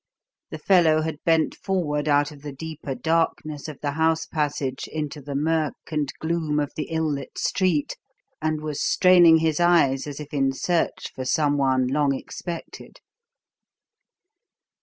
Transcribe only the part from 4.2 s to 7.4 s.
passage into the murk and gloom of the ill lit